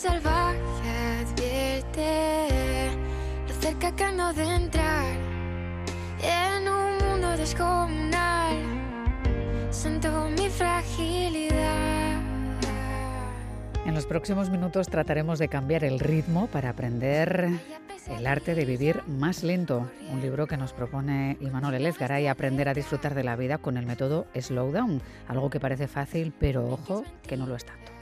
[0.00, 0.90] salvaje
[1.20, 2.90] advierte
[3.78, 5.04] que de entrar
[6.22, 8.56] en un mundo descomunal.
[9.70, 12.22] Siento mi fragilidad.
[13.84, 17.50] En los próximos minutos trataremos de cambiar el ritmo para aprender
[18.08, 22.74] el arte de vivir más lento, un libro que nos propone Imanol Elezgaray aprender a
[22.74, 27.36] disfrutar de la vida con el método Slowdown, algo que parece fácil, pero ojo, que
[27.36, 27.99] no lo es tanto.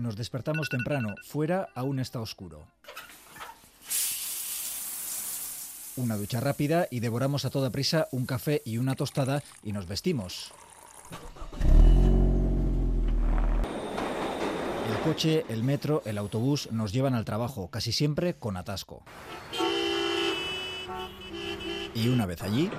[0.00, 2.66] Nos despertamos temprano, fuera aún está oscuro.
[5.96, 9.86] Una ducha rápida y devoramos a toda prisa un café y una tostada y nos
[9.86, 10.52] vestimos.
[14.88, 19.02] El coche, el metro, el autobús nos llevan al trabajo, casi siempre con atasco.
[21.94, 22.70] Y una vez allí,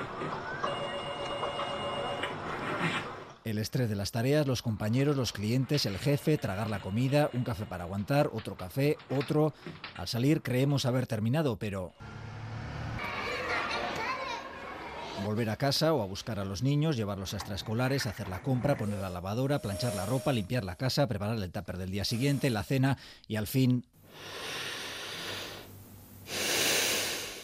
[3.44, 7.44] el estrés de las tareas, los compañeros, los clientes, el jefe, tragar la comida, un
[7.44, 9.54] café para aguantar, otro café, otro.
[9.96, 11.94] Al salir creemos haber terminado, pero
[15.24, 18.78] volver a casa o a buscar a los niños, llevarlos a extraescolares, hacer la compra,
[18.78, 22.50] poner la lavadora, planchar la ropa, limpiar la casa, preparar el tupper del día siguiente,
[22.50, 22.98] la cena
[23.28, 23.86] y al fin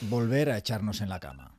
[0.02, 1.57] volver a echarnos en la cama.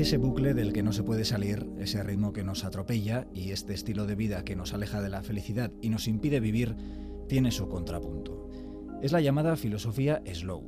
[0.00, 3.74] Ese bucle del que no se puede salir, ese ritmo que nos atropella y este
[3.74, 6.74] estilo de vida que nos aleja de la felicidad y nos impide vivir,
[7.28, 8.48] tiene su contrapunto.
[9.02, 10.62] Es la llamada filosofía slow,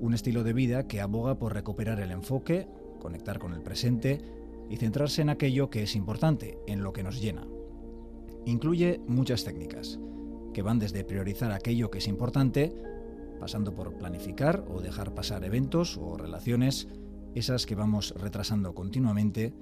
[0.00, 2.66] un estilo de vida que aboga por recuperar el enfoque,
[2.98, 4.22] conectar con el presente
[4.70, 7.46] y centrarse en aquello que es importante, en lo que nos llena.
[8.46, 10.00] Incluye muchas técnicas,
[10.54, 12.74] que van desde priorizar aquello que es importante,
[13.38, 16.88] pasando por planificar o dejar pasar eventos o relaciones,
[17.36, 19.52] esas que vamos retrasando continuamente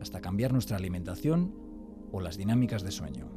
[0.00, 1.54] hasta cambiar nuestra alimentación
[2.10, 3.28] o las dinámicas de sueño.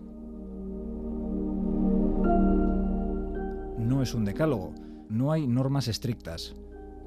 [3.77, 4.73] No es un decálogo,
[5.09, 6.55] no hay normas estrictas.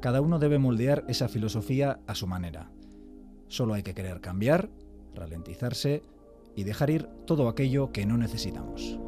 [0.00, 2.70] Cada uno debe moldear esa filosofía a su manera.
[3.48, 4.70] Solo hay que querer cambiar,
[5.14, 6.04] ralentizarse
[6.54, 8.98] y dejar ir todo aquello que no necesitamos.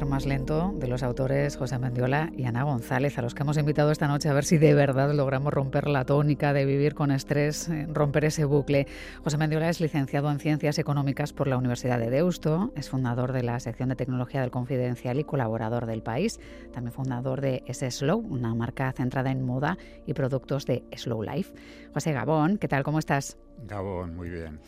[0.00, 3.90] Más lento de los autores José Mendiola y Ana González, a los que hemos invitado
[3.90, 7.68] esta noche a ver si de verdad logramos romper la tónica de vivir con estrés,
[7.68, 8.86] eh, romper ese bucle.
[9.22, 13.42] José Mendiola es licenciado en Ciencias Económicas por la Universidad de Deusto, es fundador de
[13.42, 16.40] la sección de tecnología del Confidencial y colaborador del país,
[16.72, 19.76] también fundador de S Slow, una marca centrada en moda
[20.06, 21.52] y productos de Slow Life.
[21.92, 22.82] José Gabón, ¿qué tal?
[22.82, 23.36] ¿Cómo estás?
[23.66, 24.58] Gabón, muy bien.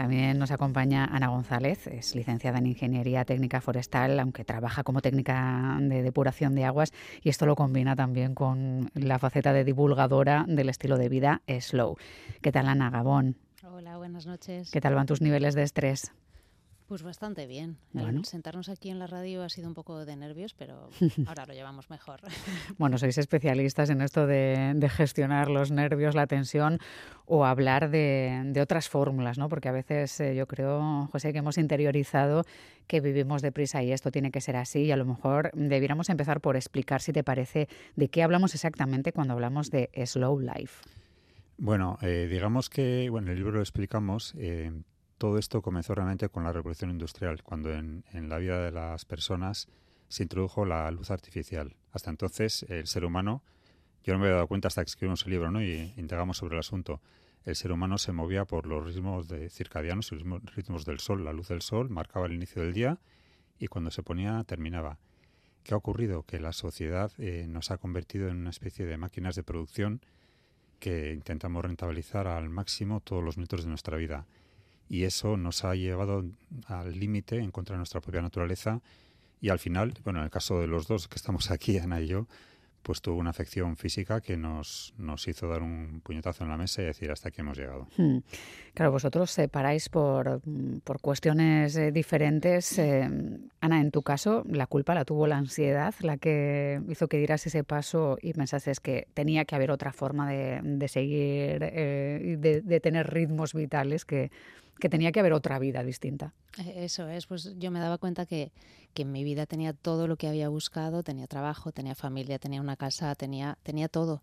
[0.00, 5.76] También nos acompaña Ana González, es licenciada en Ingeniería Técnica Forestal, aunque trabaja como técnica
[5.78, 10.70] de depuración de aguas y esto lo combina también con la faceta de divulgadora del
[10.70, 11.98] estilo de vida slow.
[12.40, 13.36] ¿Qué tal Ana Gabón?
[13.62, 14.70] Hola, buenas noches.
[14.70, 16.10] ¿Qué tal van tus niveles de estrés?
[16.90, 17.76] Pues bastante bien.
[17.92, 18.24] Bueno.
[18.24, 20.90] Sentarnos aquí en la radio ha sido un poco de nervios, pero
[21.28, 22.18] ahora lo llevamos mejor.
[22.78, 26.80] Bueno, sois especialistas en esto de, de gestionar los nervios, la tensión
[27.26, 29.48] o hablar de, de otras fórmulas, ¿no?
[29.48, 32.42] Porque a veces eh, yo creo, José, que hemos interiorizado
[32.88, 36.40] que vivimos deprisa y esto tiene que ser así y a lo mejor debiéramos empezar
[36.40, 40.82] por explicar, si te parece, de qué hablamos exactamente cuando hablamos de slow life.
[41.56, 44.72] Bueno, eh, digamos que, bueno, en el libro lo explicamos, eh,
[45.20, 49.68] todo esto comenzó realmente con la revolución industrial, cuando en, la vida de las personas
[50.08, 51.76] se introdujo la luz artificial.
[51.92, 53.42] Hasta entonces, el ser humano,
[54.02, 55.62] yo no me había dado cuenta hasta que escribimos el libro ¿no?
[55.62, 57.02] y indagamos sobre el asunto,
[57.44, 61.22] el ser humano se movía por los ritmos de circadianos, los ritmos del sol.
[61.22, 62.98] La luz del sol marcaba el inicio del día
[63.58, 64.96] y cuando se ponía terminaba.
[65.64, 66.22] ¿Qué ha ocurrido?
[66.22, 70.00] Que la sociedad eh, nos ha convertido en una especie de máquinas de producción
[70.78, 74.26] que intentamos rentabilizar al máximo todos los minutos de nuestra vida
[74.90, 76.24] y eso nos ha llevado
[76.66, 78.82] al límite en contra de nuestra propia naturaleza
[79.40, 82.08] y al final, bueno, en el caso de los dos que estamos aquí, Ana y
[82.08, 82.26] yo,
[82.82, 86.82] pues tuvo una afección física que nos, nos hizo dar un puñetazo en la mesa
[86.82, 87.86] y decir hasta aquí hemos llegado.
[87.96, 88.18] Hmm.
[88.74, 90.40] Claro, vosotros separáis por,
[90.82, 92.78] por cuestiones eh, diferentes.
[92.78, 93.08] Eh,
[93.60, 97.46] Ana, en tu caso, la culpa la tuvo la ansiedad, la que hizo que dieras
[97.46, 102.62] ese paso y pensases que tenía que haber otra forma de, de seguir, eh, de,
[102.62, 104.30] de tener ritmos vitales que
[104.80, 106.34] que tenía que haber otra vida distinta.
[106.58, 108.52] E, eso es, pues yo me daba cuenta que,
[108.94, 112.60] que, en mi vida tenía todo lo que había buscado, tenía trabajo, tenía familia, tenía
[112.60, 114.22] una casa, tenía, tenía todo,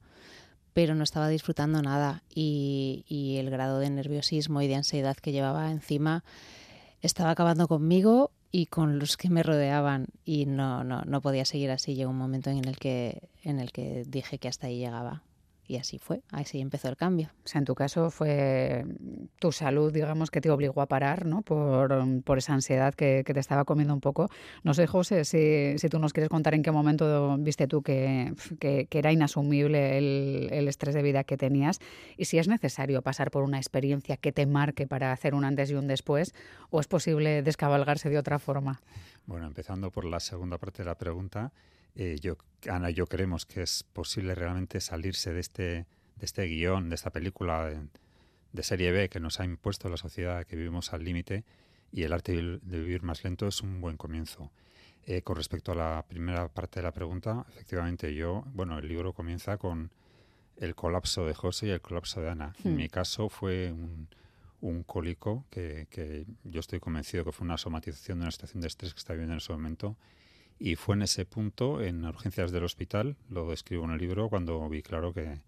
[0.74, 5.32] pero no estaba disfrutando nada y, y el grado de nerviosismo y de ansiedad que
[5.32, 6.24] llevaba encima
[7.02, 11.72] estaba acabando conmigo y con los que me rodeaban y no, no, no podía seguir
[11.72, 11.96] así.
[11.96, 15.24] Llegó un momento en el que, en el que dije que hasta ahí llegaba.
[15.70, 17.30] Y así fue, así empezó el cambio.
[17.44, 18.86] O sea, en tu caso fue
[19.38, 21.42] tu salud, digamos, que te obligó a parar, ¿no?
[21.42, 24.30] Por, por esa ansiedad que, que, te estaba comiendo un poco.
[24.64, 28.34] No sé, José, si, si, tú nos quieres contar en qué momento viste tú que,
[28.60, 31.80] que, que era inasumible el, el, estrés de vida que tenías
[32.16, 35.70] y si es necesario pasar por una experiencia que te marque para hacer un antes
[35.70, 36.34] y un después
[36.70, 38.80] o es posible descabalgarse de otra forma.
[39.26, 41.52] Bueno, empezando por la segunda parte de la pregunta,
[41.98, 42.38] eh, yo,
[42.70, 47.10] Ana, yo creemos que es posible realmente salirse de este, de este guion, de esta
[47.10, 47.88] película de,
[48.54, 51.44] de, serie B que nos ha impuesto la sociedad, que vivimos al límite,
[51.92, 54.52] y el arte de vivir más lento es un buen comienzo.
[55.08, 59.14] Eh, con respecto a la primera parte de la pregunta, efectivamente yo, bueno, el libro
[59.14, 59.90] comienza con
[60.58, 62.54] el colapso de José y el colapso de Ana.
[62.64, 62.68] Hmm.
[62.68, 64.08] En mi caso fue un,
[64.62, 68.68] un cólico que, que, yo estoy convencido que fue una somatización de una situación de
[68.68, 69.98] estrés que está viviendo en ese momento
[70.60, 74.68] y fue en ese punto, en urgencias del hospital, lo describo en el libro, cuando
[74.70, 75.40] vi claro que,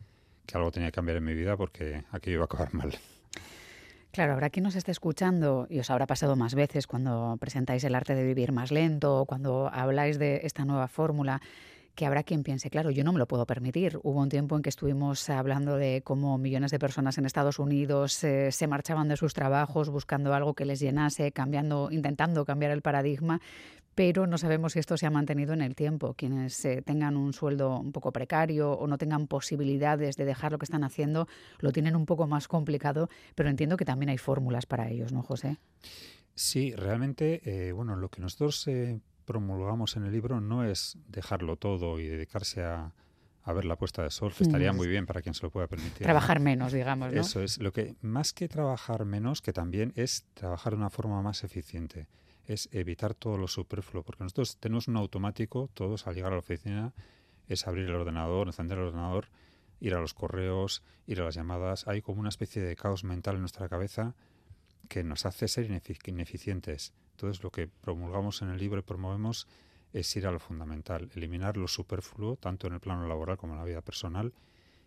[0.45, 2.97] que algo tenía que cambiar en mi vida porque aquello iba a acabar mal.
[4.11, 7.93] Claro, habrá quien nos esté escuchando y os habrá pasado más veces cuando presentáis el
[7.93, 11.41] arte de vivir más lento, cuando habláis de esta nueva fórmula,
[11.93, 13.99] que habrá quien piense, claro, yo no me lo puedo permitir.
[14.01, 18.23] Hubo un tiempo en que estuvimos hablando de cómo millones de personas en Estados Unidos
[18.23, 22.81] eh, se marchaban de sus trabajos buscando algo que les llenase, cambiando, intentando cambiar el
[22.81, 23.41] paradigma,
[23.99, 26.13] pero no sabemos si esto se ha mantenido en el tiempo.
[26.13, 30.57] Quienes eh, tengan un sueldo un poco precario o no tengan posibilidades de dejar lo
[30.57, 31.27] que están haciendo,
[31.59, 35.21] lo tienen un poco más complicado, pero entiendo que también hay fórmulas para ellos, ¿no,
[35.21, 35.57] José?
[36.33, 41.57] Sí, realmente, eh, bueno, lo que nosotros eh, promulgamos en el libro no es dejarlo
[41.57, 42.93] todo y dedicarse a,
[43.43, 45.67] a ver la puesta de sol, que estaría muy bien para quien se lo pueda
[45.67, 46.03] permitir.
[46.03, 47.11] Trabajar menos, digamos.
[47.11, 47.19] ¿no?
[47.19, 47.57] Eso es.
[47.57, 52.07] Lo que más que trabajar menos, que también es trabajar de una forma más eficiente
[52.49, 56.39] es evitar todo lo superfluo, porque nosotros tenemos un automático, todos al llegar a la
[56.39, 56.93] oficina,
[57.47, 59.27] es abrir el ordenador, encender el ordenador,
[59.79, 61.87] ir a los correos, ir a las llamadas.
[61.87, 64.15] Hay como una especie de caos mental en nuestra cabeza
[64.87, 65.69] que nos hace ser
[66.05, 66.93] ineficientes.
[67.11, 69.47] Entonces lo que promulgamos en el libro y promovemos
[69.93, 73.59] es ir a lo fundamental, eliminar lo superfluo, tanto en el plano laboral como en
[73.59, 74.33] la vida personal,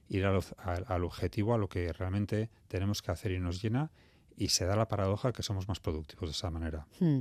[0.08, 3.92] ir al objetivo, a lo que realmente tenemos que hacer y nos llena
[4.36, 6.86] y se da la paradoja que somos más productivos de esa manera.
[7.00, 7.20] Hmm.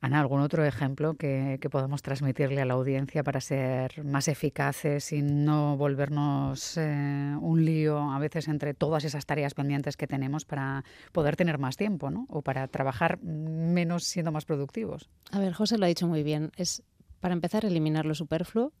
[0.00, 5.12] Ana, ¿algún otro ejemplo que, que, podamos transmitirle a la audiencia para ser más eficaces
[5.12, 10.44] y no volvernos eh, un lío a veces entre todas esas tareas pendientes que tenemos
[10.44, 12.26] para poder tener más tiempo ¿no?
[12.28, 15.10] o para trabajar menos siendo más productivos?
[15.32, 16.52] A ver, José lo ha dicho muy bien.
[16.56, 16.84] Es
[17.18, 18.72] para empezar eliminar lo superfluo,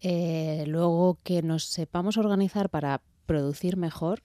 [0.00, 4.22] eh, luego que nos sepamos organizar para producir mejor,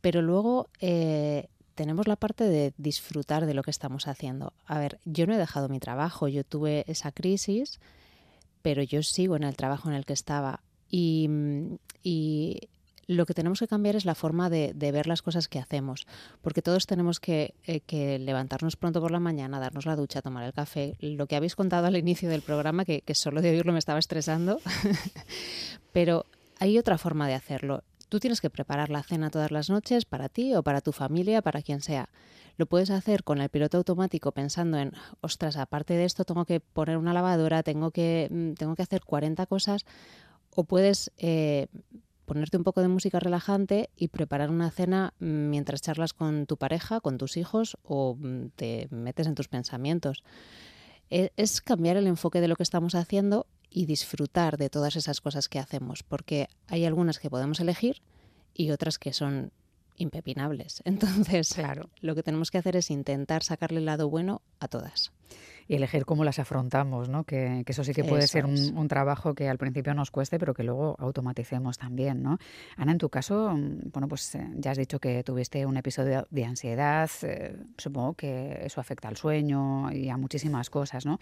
[0.00, 4.52] pero luego eh, tenemos la parte de disfrutar de lo que estamos haciendo.
[4.66, 7.80] A ver, yo no he dejado mi trabajo, yo tuve esa crisis,
[8.62, 10.62] pero yo sigo en el trabajo en el que estaba.
[10.88, 11.28] Y,
[12.02, 12.68] y
[13.06, 16.06] lo que tenemos que cambiar es la forma de, ver las cosas que hacemos,
[16.40, 20.44] porque todos tenemos que, eh, que, levantarnos pronto por la mañana, darnos la ducha, tomar
[20.44, 20.96] el café.
[21.00, 24.60] Lo que habéis contado al inicio del programa, que solo de oírlo me estaba estresando,
[25.92, 26.26] pero
[26.58, 27.82] hay otra forma de hacerlo
[28.12, 31.40] Tú tienes que preparar la cena todas las noches para ti o para tu familia,
[31.40, 32.10] para quien sea.
[32.58, 34.92] Lo puedes hacer con el piloto automático pensando en,
[35.22, 39.00] ostras, aparte de esto tengo que poner una lavadora, tengo que, mm, tengo que hacer
[39.02, 39.86] 40 cosas.
[40.54, 41.68] O puedes eh,
[42.26, 47.00] ponerte un poco de música relajante y preparar una cena mientras charlas con tu pareja,
[47.00, 50.22] con tus hijos o mm, te metes en tus pensamientos.
[51.08, 55.20] E, es cambiar el enfoque de lo que estamos haciendo y disfrutar de todas esas
[55.20, 58.02] cosas que hacemos, porque hay algunas que podemos elegir
[58.54, 59.52] y otras que son
[59.96, 60.82] impepinables.
[60.84, 65.12] Entonces, claro, lo que tenemos que hacer es intentar sacarle el lado bueno a todas
[65.68, 67.24] y elegir cómo las afrontamos, ¿no?
[67.24, 70.64] Que, eso sí que puede ser un, trabajo que al principio nos cueste, pero que
[70.64, 72.38] luego automaticemos también, ¿no?
[72.76, 76.26] Ana, en tu caso, mm, bueno, pues eh, ya has dicho que tuviste un episodio
[76.30, 81.18] de ansiedad, eh, supongo que eso afecta al sueño y a muchísimas cosas, ¿no?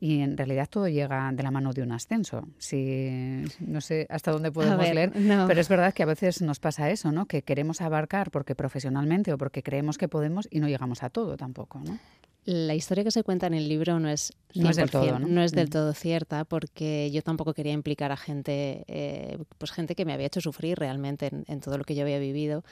[0.00, 2.46] Y en realidad todo llega de la mano de un ascenso.
[2.58, 5.12] Si, no sé hasta dónde podemos leer,
[5.46, 7.24] pero es verdad que a veces nos pasa eso, ¿no?
[7.24, 11.38] Que queremos abarcar porque profesionalmente o porque creemos que podemos y no llegamos a todo
[11.38, 11.98] tampoco, ¿no?
[12.44, 15.42] La historia que se cuenta en el libro no es, no es del todo, ¿no?
[15.42, 15.70] es del mm.
[15.70, 20.26] todo cierta porque yo tampoco quería implicar a gente, eh, pues gente que me había
[20.26, 22.62] hecho sufrir realmente en, todo lo que yo había vivido,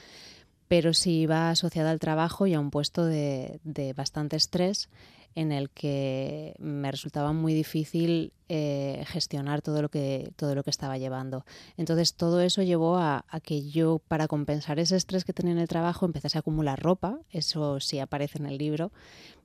[0.73, 4.89] pero sí iba asociada al trabajo y a un puesto de, de bastante estrés
[5.35, 10.71] en el que me resultaba muy difícil eh, gestionar todo lo que todo lo que
[10.71, 11.45] estaba llevando.
[11.77, 15.59] Entonces todo eso llevó a, a, que yo para compensar ese estrés que tenía en
[15.59, 17.19] el trabajo empezase a acumular ropa.
[17.29, 18.93] Eso sí aparece en el libro.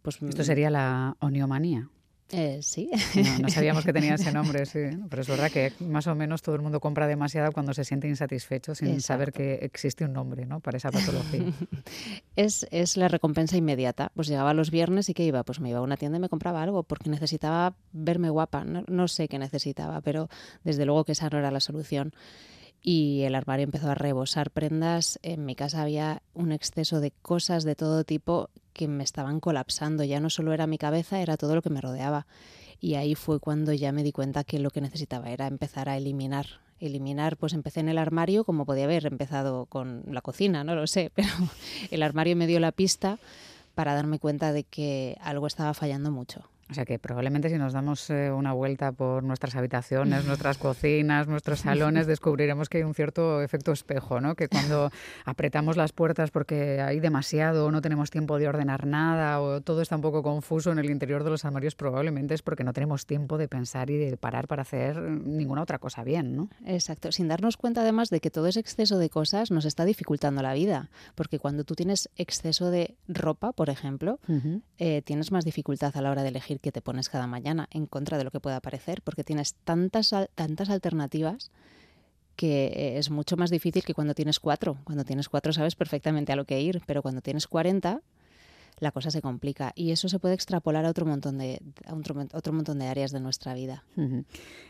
[0.03, 1.89] Pues, Esto sería la oniomanía.
[2.31, 2.89] Eh, sí.
[3.41, 4.79] No, sabíamos que tenía ese nombre, sí.
[5.09, 8.07] Pero es verdad que más o menos todo el mundo compra demasiado cuando se siente
[8.07, 10.59] insatisfecho sin saber que existe un nombre ¿no?
[10.59, 11.45] para esa patología.
[12.35, 14.11] es, es la recompensa inmediata.
[14.13, 16.29] Pues llegaba los viernes y que iba, pues me iba a una tienda y me
[16.29, 18.65] compraba algo porque necesitaba verme guapa.
[18.65, 20.29] No, no sé qué necesitaba, pero
[20.63, 22.13] desde luego que esa no era la solución
[22.81, 25.19] y el armario empezó a rebosar prendas.
[25.21, 30.03] En mi casa había un exceso de cosas de todo tipo que me estaban colapsando.
[30.03, 32.27] Ya no solo era mi cabeza, era todo lo que me rodeaba.
[32.79, 35.97] Y ahí fue cuando ya me di cuenta que lo que necesitaba era empezar a
[35.97, 36.61] eliminar.
[36.79, 40.85] Eliminar, pues empecé en el armario, como podía haber empezado con la cocina, no lo
[40.85, 41.29] sé, pero
[41.89, 43.17] el armario me dio la pista
[43.73, 46.43] para darme cuenta de que algo estaba fallando mucho.
[46.69, 51.27] O sea que probablemente si nos damos eh, una vuelta por nuestras habitaciones, nuestras cocinas,
[51.27, 54.35] nuestros salones, descubriremos que hay un cierto efecto espejo, ¿no?
[54.35, 54.91] Que cuando
[55.25, 59.95] apretamos las puertas porque hay demasiado, no tenemos tiempo de ordenar nada o todo está
[59.95, 63.37] un poco confuso en el interior de los armarios, probablemente es porque no tenemos tiempo
[63.37, 66.49] de pensar y de parar para hacer ninguna otra cosa bien, ¿no?
[66.65, 70.41] Exacto, sin darnos cuenta además de que todo ese exceso de cosas nos está dificultando
[70.41, 74.19] la vida, porque cuando tú tienes exceso de ropa, por ejemplo,
[74.77, 77.85] eh, tienes más dificultad a la hora de elegir que te pones cada mañana en
[77.85, 81.51] contra de lo que pueda parecer, porque tienes tantas, tantas alternativas
[82.35, 84.77] que es mucho más difícil que cuando tienes cuatro.
[84.83, 88.01] Cuando tienes cuatro sabes perfectamente a lo que ir, pero cuando tienes cuarenta
[88.79, 92.53] la cosa se complica y eso se puede extrapolar a otro montón de a otro,
[92.53, 93.83] montón de áreas de nuestra vida.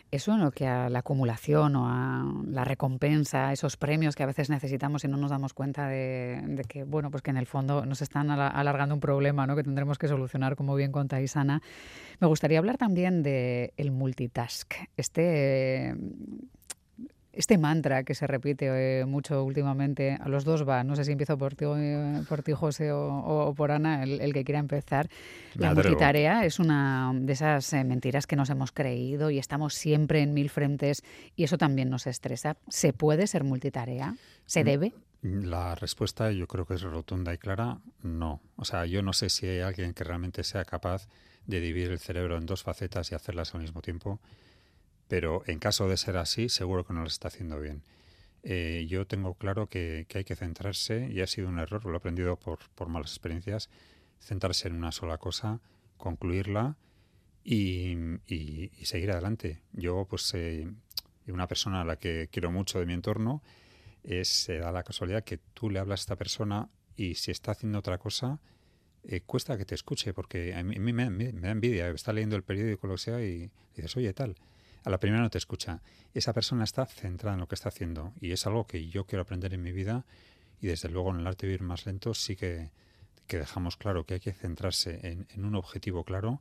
[0.10, 4.26] Eso en lo que a la acumulación o a la recompensa, esos premios que a
[4.26, 7.86] veces necesitamos y no nos damos cuenta de, que bueno pues que en el fondo
[7.86, 9.56] nos están alargando un problema, ¿no?
[9.56, 11.62] que tendremos que solucionar como bien conta Isana.
[12.20, 14.74] Me gustaría hablar también de el multitask.
[14.96, 15.96] Este
[17.38, 18.66] este mantra que se repite
[19.02, 22.42] eh, mucho últimamente, a los dos va, no sé si empiezo por ti, eh, por
[22.42, 25.08] ti José, o, por Ana, el, que quiera empezar.
[25.54, 30.22] La, multitarea es una de esas eh, mentiras que nos hemos creído y estamos siempre
[30.22, 31.04] en mil frentes
[31.36, 32.58] y eso también nos estresa.
[32.68, 34.16] ¿Se puede ser multitarea?
[34.46, 34.94] ¿Se mm, debe?
[35.22, 38.42] La respuesta yo creo que es rotunda y clara, no.
[38.56, 41.08] O sea, yo no sé si hay alguien que realmente sea capaz
[41.46, 44.20] de dividir el cerebro en dos facetas y hacerlas al mismo tiempo
[45.08, 47.84] pero en caso de ser así, seguro que no lo está haciendo bien.
[48.44, 51.98] Eh, yo tengo claro que, hay que centrarse, y ha sido un error, lo he
[51.98, 53.70] aprendido por, malas experiencias,
[54.20, 55.60] centrarse en una sola cosa,
[55.98, 56.78] concluirla
[57.44, 58.20] y,
[58.84, 59.62] seguir adelante.
[59.74, 60.68] Yo, pues, eh,
[61.28, 63.44] una persona a la que quiero mucho de mi entorno,
[64.04, 67.52] es, se da la casualidad que tú le hablas a esta persona y si está
[67.52, 68.40] haciendo otra cosa,
[69.04, 72.88] eh, cuesta que te escuche, porque a mí, me, da envidia, está leyendo el periódico
[72.88, 74.38] lo que sea y dices, oye, tal
[74.88, 75.82] a la primera no te escucha.
[76.14, 79.24] Esa persona está centrada en lo que está haciendo y es algo que yo quiero
[79.24, 80.06] aprender en mi vida
[80.62, 82.72] y desde luego en el arte de vivir más lento sí que,
[83.28, 86.40] dejamos claro que hay que centrarse en, en un objetivo claro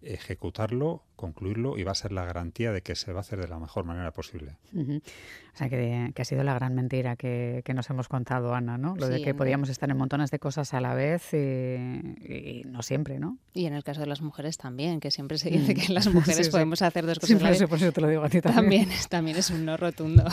[0.00, 3.46] ejecutarlo, concluirlo y va a ser la garantía de que se va a hacer de
[3.46, 4.56] la mejor manera posible.
[4.74, 8.96] O sea, que, ha sido la gran mentira que, nos hemos contado, Ana, ¿no?
[8.96, 13.20] Lo de que podíamos estar en montones de cosas a la vez y, no siempre,
[13.20, 13.38] ¿no?
[13.54, 15.76] Y en el caso de las mujeres también, que siempre se dice mm.
[15.76, 17.62] que las mujeres podemos hacer dos cosas a la vez.
[17.68, 18.62] por eso te lo digo a ti también.
[18.62, 20.24] También es, también es un no rotundo.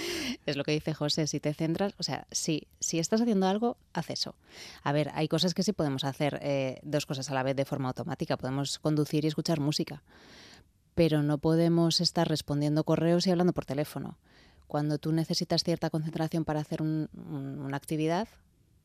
[0.46, 3.76] es lo que dice José, si te centras, o sea, si, si estás haciendo algo,
[3.92, 4.34] haz eso.
[4.82, 7.64] A ver, hay cosas que sí podemos hacer eh, dos cosas a la vez de
[7.64, 8.36] forma automática.
[8.36, 10.02] Podemos conducir y escuchar música.
[10.98, 14.18] Pero no podemos estar respondiendo correos y hablando por teléfono.
[14.66, 18.26] Cuando tú necesitas cierta concentración para hacer una actividad,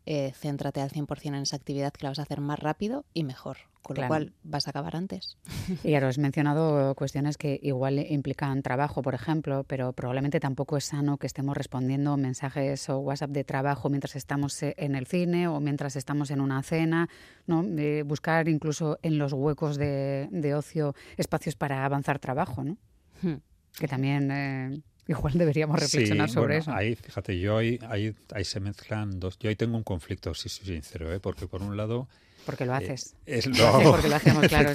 [0.05, 3.23] eh, céntrate al 100% en esa actividad que la vas a hacer más rápido y
[3.23, 5.37] mejor, con lo cual vas a acabar antes.
[5.83, 10.85] Y claro, has mencionado cuestiones que igual implican trabajo, por ejemplo, pero probablemente tampoco es
[10.85, 15.47] sano que estemos respondiendo mensajes o WhatsApp de trabajo mientras estamos eh, en el cine
[15.47, 17.07] o mientras estamos en una cena,
[17.47, 17.63] ¿no?
[18.05, 22.77] buscar incluso en los huecos de, ocio espacios para avanzar trabajo, ¿no?
[23.21, 23.37] Hmm.
[23.77, 24.31] Que también...
[24.31, 26.71] Eh, Igual deberíamos reflexionar sobre eso.
[26.71, 29.37] Ahí, fíjate, yo ahí, ahí, ahí, se mezclan dos.
[29.39, 31.19] Yo ahí tengo un conflicto, si soy sincero, ¿eh?
[31.19, 32.07] porque por un lado.
[32.45, 33.15] Porque lo eh, haces.
[33.25, 33.91] es, lo, hago.
[33.91, 34.71] Porque lo hacemos, claro.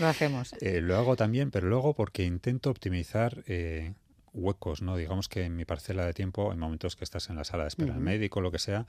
[0.00, 0.54] Lo hacemos.
[0.60, 3.94] Eh, lo hago también, pero luego porque intento optimizar eh,
[4.32, 4.96] huecos, ¿no?
[4.96, 7.68] Digamos que en mi parcela de tiempo, en momentos que estás en la sala de
[7.68, 8.86] espera del médico, lo que sea,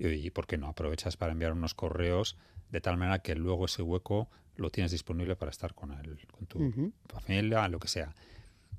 [0.00, 0.66] y, y ¿por qué no?
[0.66, 2.36] Aprovechas para enviar unos correos
[2.72, 6.46] de tal manera que luego ese hueco lo tienes disponible para estar con, el, con
[6.46, 8.14] tu familia, lo que sea.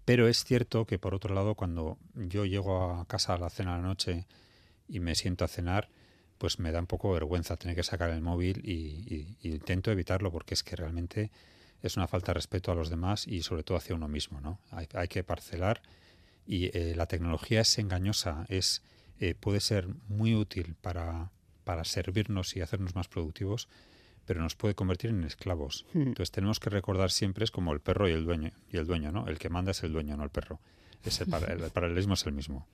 [0.06, 3.76] Pero es cierto que, por otro lado, cuando yo llego a casa a la cena
[3.76, 4.28] de la noche
[4.90, 5.90] y me siento a cenar,
[6.38, 10.56] pues me da un poco vergüenza tener que sacar el móvil y, intento evitarlo porque
[10.56, 11.32] es que realmente
[11.82, 14.42] es una falta de respeto a los demás y sobre todo hacia uno mismo.
[14.42, 14.60] ¿no?
[14.72, 15.82] Hay, que parcelar
[16.46, 18.82] y eh, la tecnología es engañosa, es,
[19.20, 21.32] eh, puede ser muy útil para,
[21.64, 23.70] para servirnos y hacernos más productivos,
[24.26, 25.86] pero nos puede convertir en esclavos.
[25.94, 26.02] Hmm.
[26.02, 29.12] Entonces tenemos que recordar siempre es como el perro y el dueño, y el dueño,
[29.12, 29.28] ¿no?
[29.28, 30.60] El que manda es el dueño, no el perro.
[31.04, 32.66] Es el, el paralelismo es el mismo.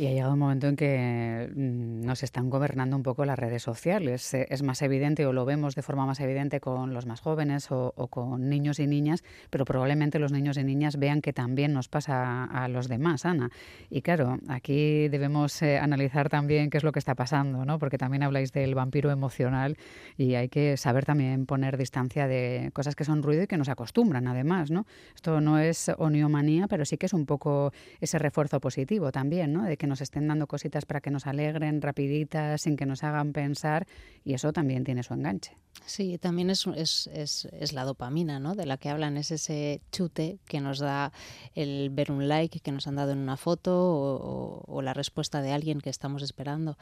[0.00, 3.62] Y ha llegado un momento en que mm, nos están gobernando un poco las redes
[3.62, 4.32] sociales.
[4.32, 7.70] Eh, es más evidente o lo vemos de forma más evidente con los más jóvenes
[7.70, 11.88] o, con niños y niñas, pero probablemente los niños y niñas vean que también nos
[11.88, 13.50] pasa a, los demás, Ana.
[13.90, 17.78] Y claro, aquí debemos eh, analizar también qué es lo que está pasando, ¿no?
[17.78, 19.76] Porque también habláis del vampiro emocional
[20.16, 23.68] y hay que saber también poner distancia de cosas que son ruido y que nos
[23.68, 24.86] acostumbran además, ¿no?
[25.14, 27.69] Esto no es oniomanía, pero sí que es un poco
[28.00, 29.64] ese refuerzo positivo también, ¿no?
[29.64, 33.32] De que nos estén dando cositas para que nos alegren rapiditas, sin que nos hagan
[33.32, 33.86] pensar,
[34.24, 35.56] y eso también tiene su enganche.
[35.86, 38.54] Sí, también es, es, es, la dopamina, ¿no?
[38.54, 41.12] De la que hablan, es ese chute que nos da
[41.54, 45.52] el ver un like que nos han dado en una foto o la respuesta de
[45.52, 46.76] alguien que estamos esperando.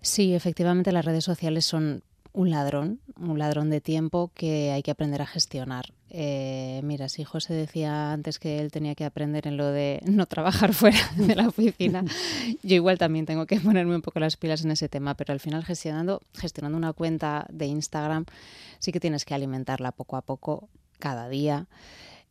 [0.00, 4.90] Sí, efectivamente las redes sociales son un ladrón, un ladrón de tiempo que hay que
[4.90, 5.92] aprender a gestionar.
[6.10, 10.26] Eh, mira, si José decía antes que él tenía que aprender en lo de no
[10.26, 12.04] trabajar fuera de la oficina,
[12.62, 15.40] yo igual también tengo que ponerme un poco las pilas en ese tema, pero al
[15.40, 18.24] final gestionando, gestionando una cuenta de Instagram
[18.78, 21.66] sí que tienes que alimentarla poco a poco, cada día.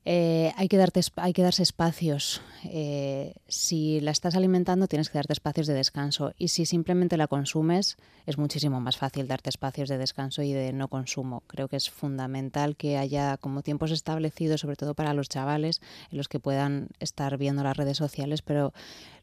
[0.10, 2.42] Eh, hay, que darte, hay que darse espacios.
[2.64, 6.32] Eh, si la estás alimentando, tienes que darte espacios de descanso.
[6.38, 10.72] Y si simplemente la consumes, es muchísimo más fácil darte espacios de descanso y de
[10.72, 11.44] no consumo.
[11.48, 16.20] Creo que es fundamental que haya como tiempos establecidos, sobre todo para los chavales, en
[16.20, 18.42] los que puedan estar viendo las redes sociales.
[18.42, 18.72] Pero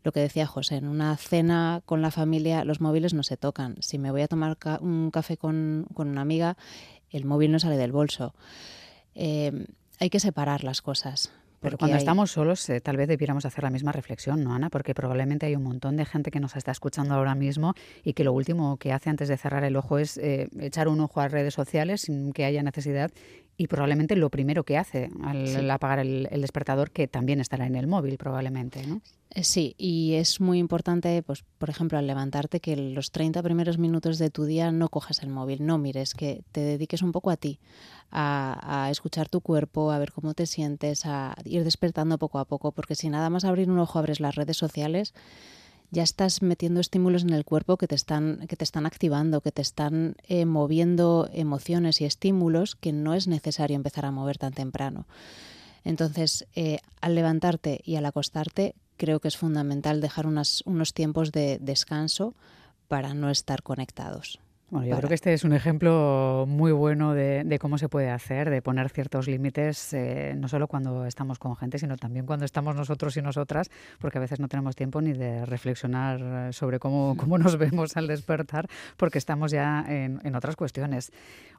[0.02, 3.76] lo que decía José, en una cena con la familia, los móviles no se tocan.
[3.80, 6.58] Si me voy a tomar un café con, una amiga,
[7.08, 8.34] el móvil no sale del bolso.
[9.14, 9.64] Eh,
[9.98, 11.32] hay que separar las cosas.
[11.64, 14.68] Pero cuando estamos solos, eh, tal vez debiéramos hacer la misma reflexión, ¿no, Ana?
[14.68, 17.72] Porque probablemente hay un montón de gente que nos está escuchando ahora mismo
[18.04, 21.00] y que lo último que hace antes de cerrar el ojo es eh, echar un
[21.00, 23.10] ojo a redes sociales sin que haya necesidad
[23.56, 27.86] y probablemente lo primero que hace al, apagar el, despertador, que también estará en el
[27.86, 29.00] móvil probablemente, ¿no?
[29.30, 33.78] Eh, sí, y es muy importante, pues, por ejemplo, al levantarte, que los 30 primeros
[33.78, 37.30] minutos de tu día no cojas el móvil, no mires, que te dediques un poco
[37.30, 37.58] a ti,
[38.10, 42.44] a, a, escuchar tu cuerpo, a ver cómo te sientes, a ir despertando poco a
[42.44, 45.14] poco, porque si nada más abrir un ojo abres las redes sociales,
[45.94, 49.52] ya estás metiendo estímulos en el cuerpo que te están, que te están activando, que
[49.52, 54.52] te están eh, moviendo emociones y estímulos que no es necesario empezar a mover tan
[54.52, 55.06] temprano.
[55.84, 61.58] Entonces, eh, al levantarte y al acostarte, creo que es fundamental dejar unos tiempos de
[61.60, 62.34] descanso
[62.88, 64.40] para no estar conectados.
[64.70, 68.50] Bueno, yo creo que este es un ejemplo muy bueno de, cómo se puede hacer,
[68.50, 72.74] de poner ciertos límites, eh, no solo cuando estamos con gente, sino también cuando estamos
[72.74, 77.38] nosotros y nosotras, porque a veces no tenemos tiempo ni de reflexionar sobre cómo, cómo
[77.38, 81.12] nos vemos al despertar, porque estamos ya en, en otras cuestiones.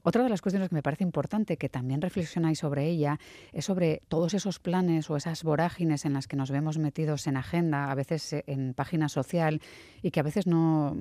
[0.07, 3.19] Otra de las cuestiones que me parece importante, que también reflexionáis sobre ella,
[3.53, 7.37] es sobre todos esos planes o esas vorágines en las que nos vemos metidos en
[7.37, 9.61] agenda, a veces en página social,
[10.03, 10.95] y que a veces no,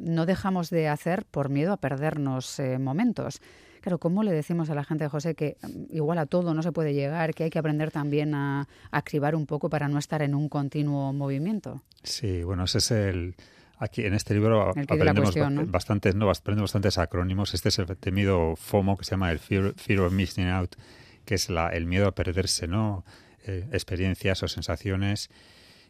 [0.00, 3.42] no dejamos de hacer por miedo a perdernos eh, momentos.
[3.82, 6.72] Claro, ¿cómo le decimos a la gente, José, que mm, igual a todo no se
[6.72, 10.34] puede llegar, que hay que aprender también a, activar un poco para no estar en
[10.34, 11.82] un continuo movimiento?
[12.02, 13.36] Sí, bueno, ese es el...
[13.78, 15.34] Aquí en este libro aprendemos
[15.66, 17.54] bastantes, no, aprendemos bastantes acrónimos.
[17.54, 20.76] Este es el temido FOMO que se llama el Fear, of Missing Out,
[21.24, 23.04] que es la, el miedo a perderse, ¿no?
[23.46, 25.30] Eh, experiencias o sensaciones.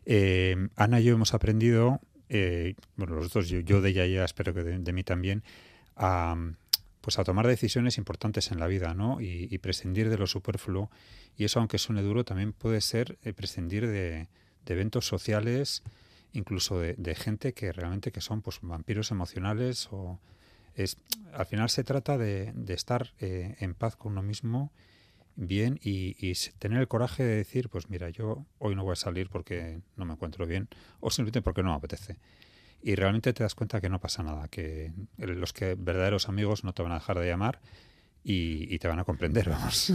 [0.05, 4.53] Eh, Ana y yo hemos aprendido eh, bueno, nosotros, yo, yo de ella ya espero
[4.53, 5.42] que de, mí también,
[5.96, 6.37] a,
[7.01, 9.20] pues a tomar decisiones importantes en la vida, ¿no?
[9.20, 10.90] Y, prescindir de lo superfluo.
[11.37, 14.29] Y eso, aunque suene duro, también puede ser eh, prescindir de,
[14.66, 15.83] eventos sociales,
[16.33, 20.21] incluso de, gente que realmente que son pues vampiros emocionales o
[20.75, 20.97] es
[21.33, 24.73] al final se trata de, estar eh, en paz con uno mismo
[25.38, 29.31] bien y, tener el coraje de decir, pues mira, yo hoy no voy a salir
[29.31, 30.69] porque no me encuentro bien
[31.01, 32.19] o simplemente porque no me apetece.
[32.83, 36.75] Y realmente te das cuenta que no pasa nada, que los que verdaderos amigos no
[36.75, 37.61] te van a dejar de llamar
[38.25, 39.93] y, te van a comprender, vamos.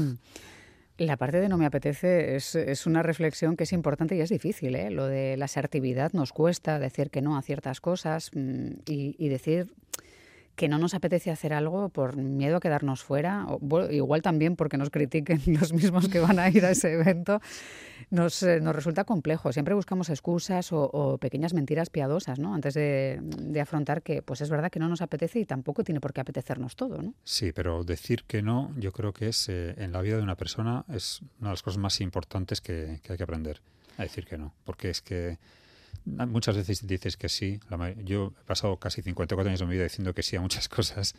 [0.97, 4.29] La parte de no me apetece es, es, una reflexión que es importante y es
[4.29, 4.75] difícil.
[4.75, 4.91] ¿eh?
[4.91, 9.27] Lo de la asertividad nos cuesta decir que no a ciertas cosas mm, y, y
[9.29, 9.73] decir
[10.55, 14.77] que no nos apetece hacer algo por miedo a quedarnos fuera, o, igual también porque
[14.77, 17.41] nos critiquen los mismos que van a ir a ese evento,
[18.09, 19.51] nos, eh, nos resulta complejo.
[19.51, 22.53] Siempre buscamos excusas o, pequeñas mentiras piadosas, ¿no?
[22.53, 23.19] Antes de,
[23.61, 26.75] afrontar que, pues es verdad que no nos apetece y tampoco tiene por qué apetecernos
[26.75, 27.13] todo, ¿no?
[27.23, 30.35] Sí, pero decir que no, yo creo que es eh, en la vida de una
[30.35, 33.61] persona es una de las cosas más importantes que, que hay que aprender
[33.97, 35.37] a decir que no, porque es que
[36.05, 37.59] Muchas veces dices que sí.
[38.03, 41.15] yo he pasado casi 54 años de mi vida diciendo que sí a muchas cosas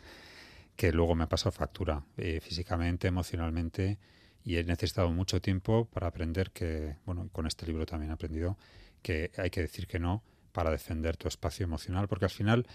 [0.75, 3.97] que luego me ha pasado factura eh, físicamente, emocionalmente
[4.43, 8.57] y he necesitado mucho tiempo para aprender que, bueno, con este libro también he aprendido
[9.01, 12.67] que hay que decir que no para defender tu espacio emocional, porque al final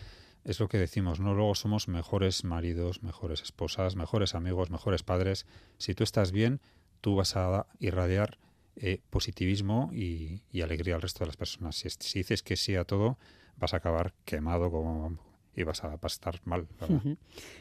[0.44, 1.34] es lo que decimos, ¿no?
[1.34, 5.46] Luego somos mejores maridos, mejores esposas, mejores amigos, mejores padres.
[5.78, 6.60] Si tú estás bien,
[7.00, 8.38] tú vas a irradiar
[8.82, 11.76] eh, positivismo y, alegría al resto de las personas.
[11.76, 13.18] Si, dices que sí a todo,
[13.58, 15.18] vas a acabar quemado como,
[15.54, 16.66] y vas a, estar mal.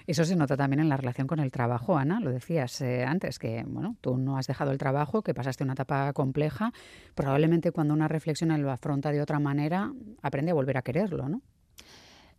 [0.08, 2.22] Eso se nota también en la relación con el trabajo, Ana.
[2.22, 5.74] Lo decías eh, antes, que bueno, tú no has dejado el trabajo, que pasaste una
[5.74, 6.72] etapa compleja.
[7.16, 11.42] Probablemente cuando una reflexión lo afronta de otra manera, aprende a volver a quererlo, ¿no?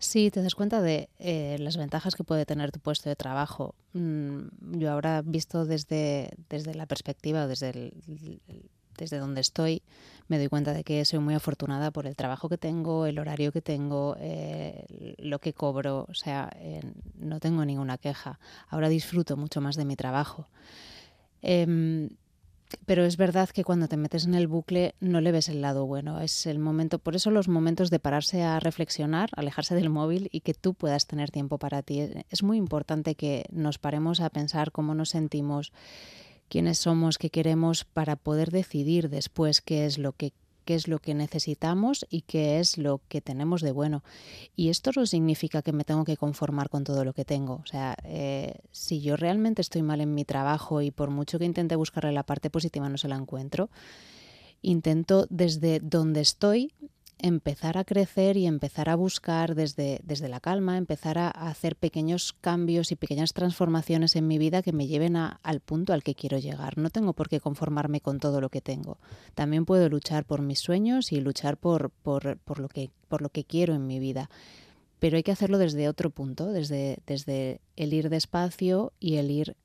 [0.00, 3.74] Sí, te das cuenta de eh, las ventajas que puede tener tu puesto de trabajo.
[3.92, 7.92] Mm, yo ahora visto desde, desde la perspectiva, desde,
[8.96, 9.82] desde donde estoy,
[10.26, 13.52] me doy cuenta de que soy muy afortunada por el trabajo que tengo, el horario
[13.52, 16.06] que tengo, eh, lo que cobro.
[16.08, 16.50] O sea,
[17.18, 18.40] no tengo ninguna queja.
[18.68, 20.48] Ahora disfruto mucho más de mi trabajo.
[22.87, 25.87] Pero es verdad que cuando te metes en el bucle no le ves el lado
[25.87, 26.20] bueno.
[26.20, 30.40] Es el momento, por eso los momentos de pararse a reflexionar, alejarse del móvil y
[30.40, 32.09] que tú puedas tener tiempo para ti.
[32.30, 35.72] Es muy importante que nos paremos a pensar cómo nos sentimos,
[36.48, 40.33] quiénes somos, qué queremos para poder decidir después qué es lo que
[40.70, 44.04] qué es lo que necesitamos y qué es lo que tenemos de bueno.
[44.54, 47.54] Y esto no significa que me tengo que conformar con todo lo que tengo.
[47.54, 51.44] O sea, eh, si yo realmente estoy mal en mi trabajo y por mucho que
[51.44, 53.68] intente buscarle la parte positiva no se la encuentro,
[54.62, 56.72] intento desde donde estoy
[57.22, 62.35] empezar a crecer y empezar a buscar desde, desde la calma, empezar a, hacer pequeños
[62.40, 66.38] cambios y pequeñas transformaciones en mi vida que me lleven al punto al que quiero
[66.38, 66.78] llegar.
[66.78, 68.98] No tengo por qué conformarme con todo lo que tengo.
[69.35, 73.30] También puedo luchar por mis sueños y luchar por, por, por lo, que, por lo
[73.30, 74.30] que quiero en mi vida.
[74.98, 79.56] Pero hay que hacerlo desde otro punto, desde, desde el ir despacio y el ir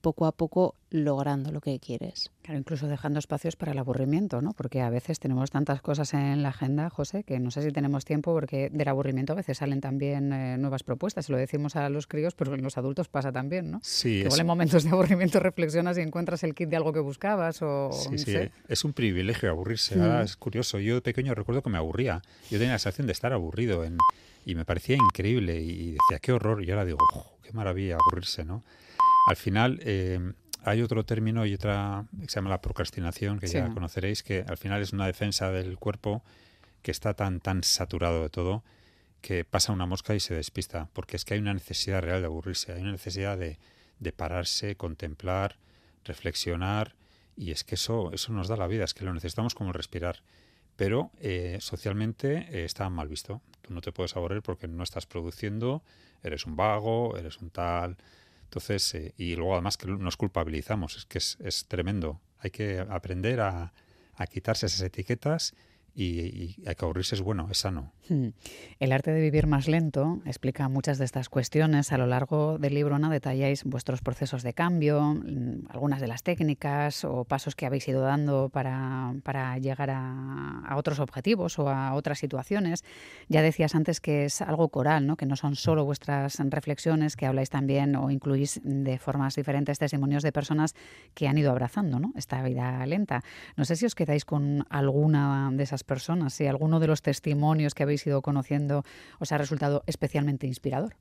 [0.00, 2.30] poco a poco logrando lo que quieres.
[2.42, 4.52] Claro, incluso dejando espacios para el aburrimiento, ¿no?
[4.52, 8.04] Porque a veces tenemos tantas cosas en la agenda, José, que no sé si tenemos
[8.04, 11.26] tiempo porque del aburrimiento a veces salen también eh, nuevas propuestas.
[11.26, 13.80] Se lo decimos a los críos, pero en los adultos pasa también, ¿no?
[13.82, 14.22] Sí.
[14.24, 17.90] igual en momentos de aburrimiento reflexionas y encuentras el kit de algo que buscabas o...
[17.92, 18.36] Sí, sí,
[18.68, 19.96] es un privilegio aburrirse.
[19.96, 20.22] Mm.
[20.22, 20.78] es curioso.
[20.78, 22.22] Yo de pequeño recuerdo que me aburría.
[22.50, 23.84] Yo tenía la sensación de estar aburrido
[24.44, 26.64] y me parecía increíble y decía, qué horror.
[26.64, 26.98] Y ahora digo,
[27.42, 28.62] qué maravilla aburrirse, ¿no?
[29.26, 30.32] Al final eh,
[30.62, 34.56] hay otro término y otra que se llama la procrastinación, que ya conoceréis, que al
[34.56, 36.22] final es una defensa del cuerpo
[36.82, 38.62] que está tan, tan saturado de todo
[39.24, 42.26] que pasa una mosca y se despista, porque es que hay una necesidad real de
[42.26, 43.58] aburrirse, hay una necesidad de,
[44.12, 45.56] pararse, contemplar,
[46.04, 46.94] reflexionar,
[47.34, 50.22] y es que eso, eso nos da la vida, es que lo necesitamos como respirar.
[50.76, 53.40] Pero eh, socialmente eh, está mal visto.
[53.62, 55.82] Tú no te puedes aburrir porque no estás produciendo,
[56.22, 57.96] eres un vago, eres un tal,
[58.54, 62.20] entonces, eh, y luego además que nos culpabilizamos, es que es, tremendo.
[62.38, 63.72] Hay que aprender a
[64.30, 65.54] quitarse esas etiquetas
[65.94, 67.92] y, que aburrirse es bueno, es sano.
[68.08, 68.30] Hmm.
[68.80, 71.92] El arte de vivir más lento explica muchas de estas cuestiones.
[71.92, 76.22] A lo largo del libro, Ana, detalláis vuestros procesos de cambio, mm, algunas de las
[76.22, 81.68] técnicas o pasos que habéis ido dando para, para llegar a, a, otros objetivos o
[81.68, 82.84] a otras situaciones.
[83.28, 85.16] Ya decías antes que es algo coral, ¿no?
[85.16, 90.22] que no son solo vuestras reflexiones, que habláis también o incluís de formas diferentes testimonios
[90.22, 90.74] de personas
[91.14, 92.12] que han ido abrazando ¿no?
[92.16, 93.22] esta vida lenta.
[93.56, 97.02] No sé si os quedáis con alguna de esas las personas, si alguno de los
[97.02, 98.84] testimonios que habéis ido conociendo
[99.18, 100.96] os ha resultado especialmente inspirador.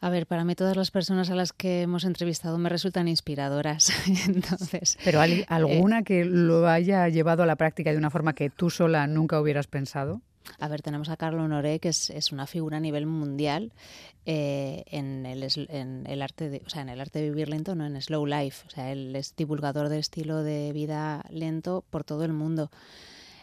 [0.00, 3.90] A ver, para mí todas las personas a las que hemos entrevistado me resultan inspiradoras.
[4.28, 8.50] Entonces, pero eh, alguna que lo haya llevado a la práctica de una forma que
[8.50, 10.20] tú sola nunca hubieras pensado.
[10.58, 13.72] A ver, tenemos a Carlo Honoré, que es, es una figura a nivel mundial
[14.24, 17.74] eh, en, el, en, el, arte de, o sea, en el arte de vivir lento,
[17.74, 18.66] no en slow life.
[18.66, 22.70] O sea, él es divulgador del estilo de vida lento por todo el mundo.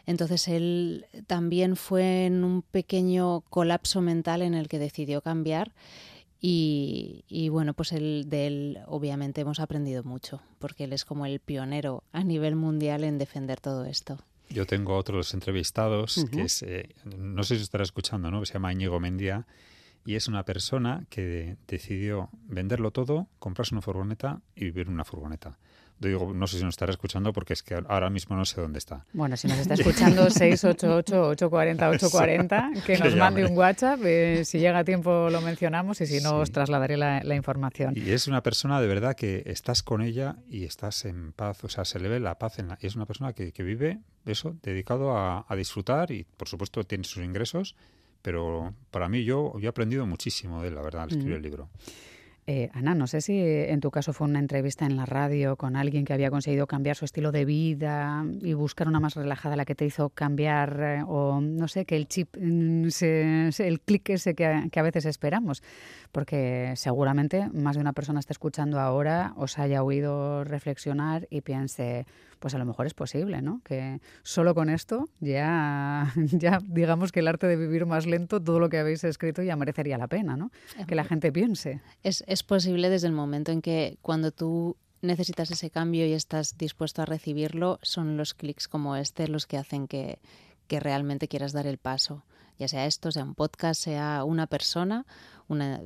[0.05, 5.73] Entonces él también fue en un pequeño colapso mental en el que decidió cambiar
[6.47, 11.39] y, bueno, pues él, de él obviamente hemos aprendido mucho, porque él es como el
[11.39, 14.19] pionero a nivel mundial en defender todo esto.
[14.49, 18.45] Yo tengo otros entrevistados, que es, eh, no sé si estará escuchando, ¿no?
[18.45, 19.47] se llama Íñigo Mendía,
[20.05, 25.03] y es una persona que decidió venderlo todo, comprarse una furgoneta y vivir en una
[25.03, 25.57] furgoneta.
[25.97, 28.79] Digo, no sé si nos estará escuchando porque es que ahora mismo no sé dónde
[28.79, 29.05] está.
[29.13, 34.01] Bueno, si nos está escuchando 688-840-840, que nos mande un WhatsApp.
[34.03, 37.93] Eh, si llega a tiempo lo mencionamos y si no os trasladaré la, información.
[37.95, 41.63] Y es una persona de verdad que estás con ella y estás en paz.
[41.63, 42.77] O sea, se le ve la paz en la...
[42.81, 47.75] Es una persona que, vive eso, dedicado a, disfrutar y por supuesto tiene sus ingresos.
[48.21, 51.41] Pero para mí yo, yo he aprendido muchísimo de él, la verdad, al escribir el
[51.41, 51.69] libro.
[52.47, 55.75] Eh, Ana, no sé si en tu caso fue una entrevista en la radio con
[55.75, 59.65] alguien que había conseguido cambiar su estilo de vida y buscar una más relajada la
[59.65, 62.89] que te hizo cambiar eh, o no sé, que el chip, mm,
[63.57, 65.63] el clic ese que a, veces esperamos,
[66.11, 72.05] porque seguramente más de una persona está escuchando ahora, os haya oído reflexionar y piense,
[72.39, 73.61] pues a lo mejor es posible, ¿no?
[73.63, 78.59] Que solo con esto ya, ya digamos que el arte de vivir más lento, todo
[78.59, 80.51] lo que habéis escrito ya merecería la pena, ¿no?
[80.87, 81.81] Que la gente piense.
[82.03, 86.57] Es, es posible desde el momento en que cuando tú necesitas ese cambio y estás
[86.57, 90.19] dispuesto a recibirlo, son los clics como este los que hacen que,
[90.67, 92.23] que realmente quieras dar el paso.
[92.57, 95.05] Ya sea esto, sea un podcast, sea una persona,
[95.47, 95.81] una,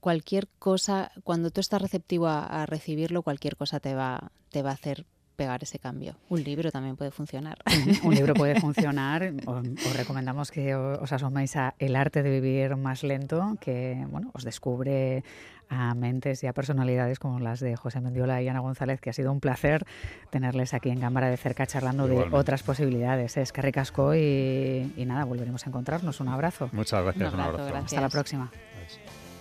[0.00, 4.70] cualquier cosa, cuando tú estás receptivo a, a, recibirlo, cualquier cosa te va, te va
[4.70, 5.06] a hacer
[5.42, 6.14] pegar ese cambio.
[6.28, 7.58] Un libro también puede funcionar.
[8.04, 9.32] Un libro puede funcionar.
[9.44, 14.44] Os, recomendamos que os asoméis a El arte de vivir más lento, que bueno, os
[14.44, 15.24] descubre
[15.68, 19.12] a mentes y a personalidades como las de José Mendiola y Ana González, que ha
[19.12, 19.84] sido un placer
[20.30, 23.36] tenerles aquí en Cámara de cerca charlando de otras posibilidades.
[23.36, 26.20] Es que ricasco y, y, nada, volveremos a encontrarnos.
[26.20, 26.68] Un abrazo.
[26.72, 27.34] Muchas gracias.
[27.34, 27.76] Un abrazo.
[27.76, 28.52] Hasta la próxima.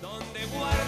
[0.01, 0.80] para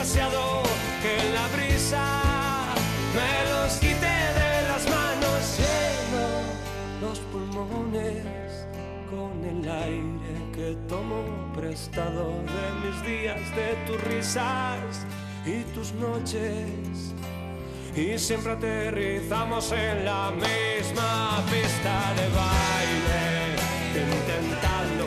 [0.00, 0.62] demasiado
[1.02, 2.02] que la brisa
[3.14, 5.58] me los quite de las manos.
[5.58, 6.26] Lleno
[7.02, 8.66] los pulmones
[9.10, 15.06] con el aire que tomo prestado de mis días de tus risas
[15.44, 17.14] y tus noches.
[17.94, 23.20] Y siempre aterrizamos en la misma pista de baile
[24.00, 24.99] intentando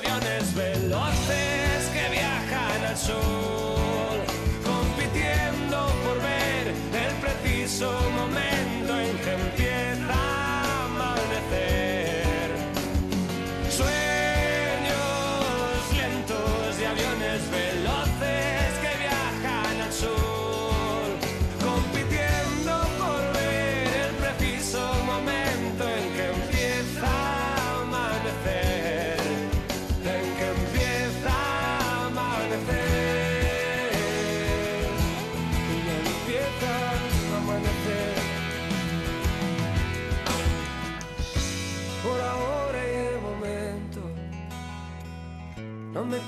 [0.00, 3.39] aviones veloces que viajan al sur.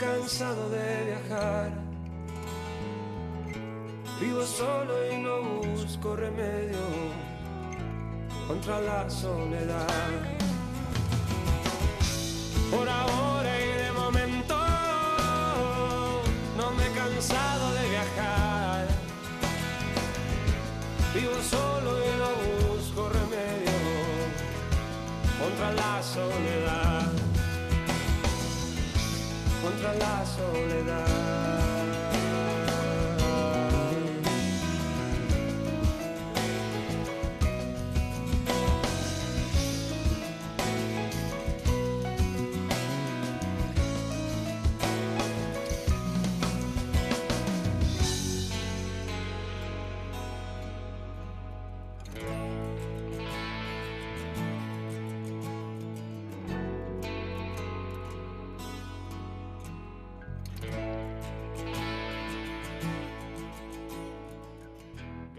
[0.02, 1.70] Cansado de viajar.
[4.20, 6.78] Vivo solo y no busco remedio
[8.48, 10.31] contra la soledad.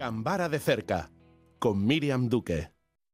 [0.04, 1.10] Gambara de cerca,
[1.58, 2.73] con Miriam Duque.